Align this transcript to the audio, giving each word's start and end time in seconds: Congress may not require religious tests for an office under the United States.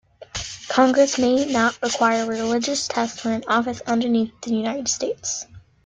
Congress 0.67 1.19
may 1.19 1.45
not 1.45 1.79
require 1.83 2.25
religious 2.25 2.87
tests 2.87 3.19
for 3.21 3.29
an 3.31 3.43
office 3.47 3.83
under 3.85 4.09
the 4.09 4.31
United 4.47 4.87
States. 4.87 5.45